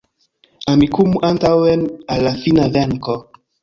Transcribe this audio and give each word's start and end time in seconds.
Amikumu 0.73 1.21
antaŭen 1.31 1.87
al 2.17 2.29
la 2.31 2.35
fina 2.43 2.71
venko 2.79 3.23